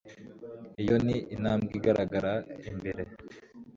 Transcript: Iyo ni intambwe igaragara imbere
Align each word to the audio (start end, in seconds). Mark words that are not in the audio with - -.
Iyo 0.81 0.95
ni 1.05 1.15
intambwe 1.33 1.71
igaragara 1.79 2.33
imbere 2.69 3.03